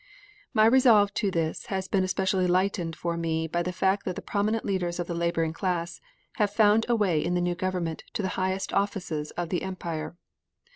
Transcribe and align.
My 0.51 0.65
resolve 0.65 1.13
to 1.13 1.29
this 1.29 1.67
has 1.67 1.87
been 1.87 2.03
especially 2.03 2.47
lightened 2.47 2.95
for 2.95 3.15
me 3.15 3.45
by 3.47 3.61
the 3.61 3.71
fact 3.71 4.03
that 4.05 4.25
prominent 4.25 4.65
leaders 4.65 4.99
of 4.99 5.05
the 5.05 5.13
laboring 5.13 5.53
class 5.53 6.01
have 6.37 6.49
found 6.49 6.87
a 6.89 6.95
way 6.95 7.23
in 7.23 7.35
the 7.35 7.39
new 7.39 7.53
government 7.53 8.03
to 8.13 8.23
the 8.23 8.29
highest 8.29 8.73
offices 8.73 9.29
of 9.37 9.49
the 9.49 9.61
Empire. 9.61 10.17